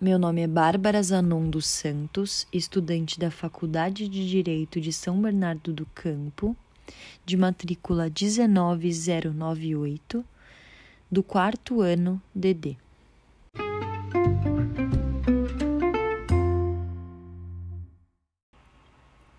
[0.00, 5.72] Meu nome é Bárbara Zanon dos Santos, estudante da Faculdade de Direito de São Bernardo
[5.72, 6.56] do Campo,
[7.24, 10.24] de matrícula 19098,
[11.08, 12.76] do quarto ano DD.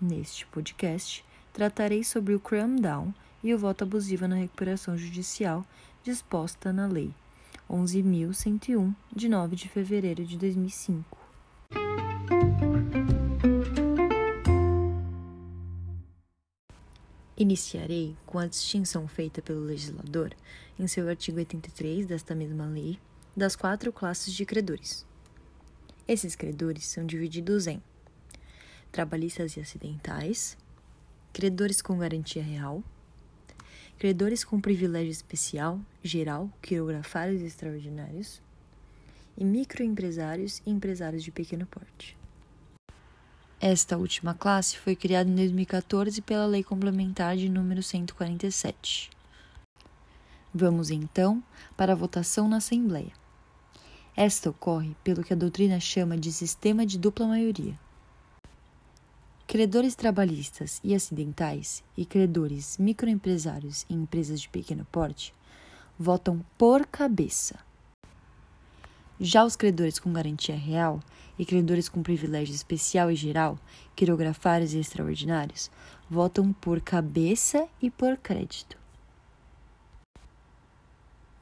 [0.00, 1.22] Neste podcast,
[1.52, 3.12] tratarei sobre o cram down
[3.44, 5.62] e o voto abusivo na recuperação judicial
[6.02, 7.12] disposta na Lei
[7.70, 11.18] 11.101, de 9 de fevereiro de 2005.
[17.36, 20.34] Iniciarei com a distinção feita pelo legislador,
[20.78, 22.98] em seu artigo 83 desta mesma lei,
[23.36, 25.06] das quatro classes de credores.
[26.08, 27.82] Esses credores são divididos em
[28.90, 30.56] trabalhistas e acidentais,
[31.32, 32.82] credores com garantia real,
[33.98, 38.40] credores com privilégio especial, geral, quirografários extraordinários
[39.36, 42.16] e microempresários e empresários de pequeno porte.
[43.60, 49.10] Esta última classe foi criada em 2014 pela Lei Complementar de número 147.
[50.54, 51.42] Vamos então
[51.76, 53.12] para a votação na Assembleia.
[54.16, 57.78] Esta ocorre pelo que a doutrina chama de sistema de dupla maioria.
[59.48, 65.34] Credores trabalhistas e acidentais e credores microempresários e empresas de pequeno porte
[65.98, 67.58] votam por cabeça.
[69.18, 71.00] Já os credores com garantia real
[71.38, 73.58] e credores com privilégio especial e geral,
[73.96, 75.70] quirografários e extraordinários,
[76.10, 78.76] votam por cabeça e por crédito.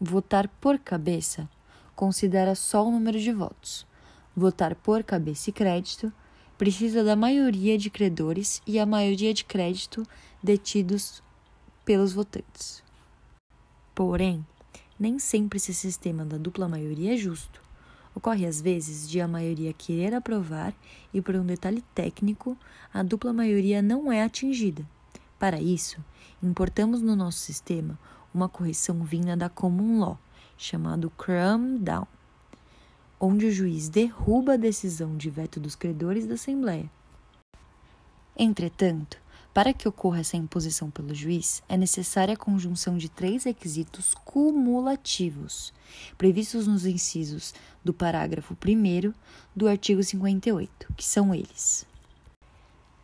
[0.00, 1.50] Votar por cabeça
[1.96, 3.84] considera só o número de votos.
[4.36, 6.12] Votar por cabeça e crédito
[6.58, 10.06] precisa da maioria de credores e a maioria de crédito
[10.42, 11.22] detidos
[11.84, 12.82] pelos votantes.
[13.94, 14.44] Porém,
[14.98, 17.60] nem sempre esse sistema da dupla maioria é justo.
[18.14, 20.74] Ocorre às vezes de a maioria querer aprovar
[21.12, 22.56] e, por um detalhe técnico,
[22.92, 24.86] a dupla maioria não é atingida.
[25.38, 26.02] Para isso,
[26.42, 27.98] importamos no nosso sistema
[28.32, 30.18] uma correção vinda da common law,
[30.56, 32.06] chamado cram down
[33.20, 36.90] onde o juiz derruba a decisão de veto dos credores da Assembleia.
[38.36, 39.18] Entretanto,
[39.56, 45.72] para que ocorra essa imposição pelo juiz, é necessária a conjunção de três requisitos cumulativos,
[46.18, 49.14] previstos nos incisos do parágrafo 1
[49.56, 51.86] do artigo 58, que são eles: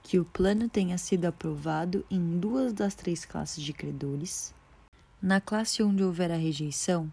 [0.02, 4.52] que o plano tenha sido aprovado em duas das três classes de credores,
[5.22, 7.10] na classe onde houver a rejeição,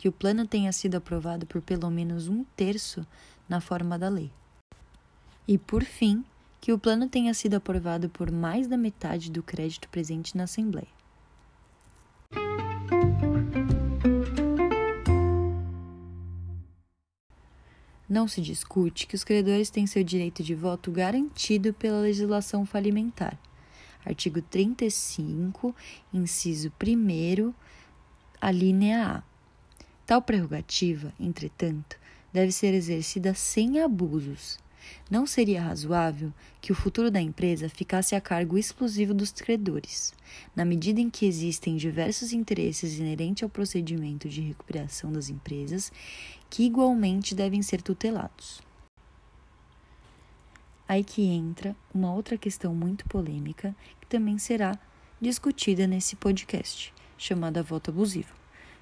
[0.00, 3.06] que o plano tenha sido aprovado por pelo menos um terço
[3.46, 4.32] na forma da lei.
[5.46, 6.24] E, por fim,
[6.58, 10.88] que o plano tenha sido aprovado por mais da metade do crédito presente na Assembleia.
[18.08, 23.38] Não se discute que os credores têm seu direito de voto garantido pela legislação falimentar.
[24.02, 25.76] Artigo 35,
[26.10, 27.52] inciso 1,
[28.40, 29.29] a linha A
[30.10, 31.96] Tal prerrogativa, entretanto,
[32.32, 34.58] deve ser exercida sem abusos.
[35.08, 40.12] Não seria razoável que o futuro da empresa ficasse a cargo exclusivo dos credores,
[40.52, 45.92] na medida em que existem diversos interesses inerentes ao procedimento de recuperação das empresas
[46.50, 48.60] que igualmente devem ser tutelados.
[50.88, 54.76] Aí que entra uma outra questão muito polêmica que também será
[55.20, 58.39] discutida nesse podcast, chamada voto abusivo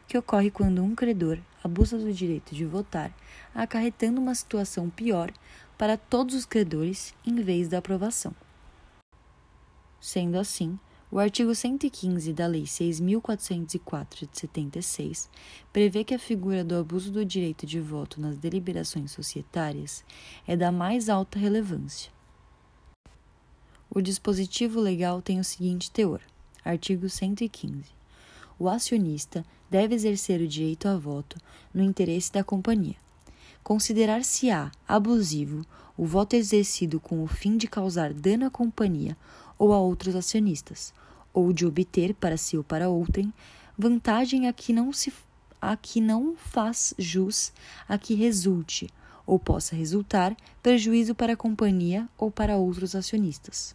[0.09, 3.15] que ocorre quando um credor abusa do direito de votar,
[3.55, 5.31] acarretando uma situação pior
[5.77, 8.35] para todos os credores em vez da aprovação.
[10.01, 10.79] Sendo assim,
[11.11, 15.29] o artigo 115 da Lei 6.404 de 76
[15.73, 20.05] prevê que a figura do abuso do direito de voto nas deliberações societárias
[20.47, 22.11] é da mais alta relevância.
[23.91, 26.21] O dispositivo legal tem o seguinte teor:
[26.65, 27.98] artigo 115
[28.59, 31.37] o acionista deve exercer o direito a voto
[31.73, 32.97] no interesse da companhia.
[33.63, 35.65] Considerar-se-á abusivo
[35.97, 39.17] o voto exercido com o fim de causar dano à companhia
[39.59, 40.95] ou a outros acionistas,
[41.33, 43.33] ou de obter para si ou para outrem
[43.77, 45.13] vantagem a que não se
[45.61, 47.53] a que não faz jus
[47.89, 48.89] a que resulte
[49.27, 53.75] ou possa resultar prejuízo para a companhia ou para outros acionistas.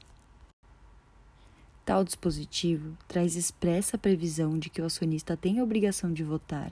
[1.86, 6.72] Tal dispositivo traz expressa previsão de que o acionista tem a obrigação de votar,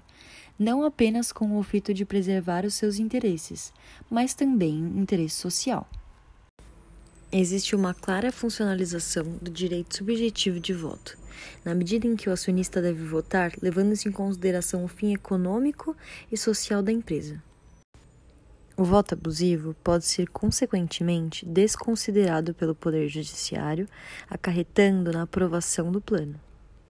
[0.58, 3.74] não apenas com o ofício de preservar os seus interesses,
[4.10, 5.86] mas também interesse social.
[7.30, 11.18] Existe uma clara funcionalização do direito subjetivo de voto,
[11.64, 15.96] na medida em que o acionista deve votar levando-se em consideração o fim econômico
[16.32, 17.42] e social da empresa.
[18.82, 23.88] O voto abusivo pode ser, consequentemente, desconsiderado pelo Poder Judiciário,
[24.28, 26.34] acarretando na aprovação do plano.